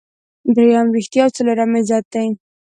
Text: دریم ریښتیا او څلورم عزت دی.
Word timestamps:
دریم 0.55 0.87
ریښتیا 0.95 1.23
او 1.25 1.33
څلورم 1.37 1.71
عزت 1.79 2.05
دی. 2.13 2.27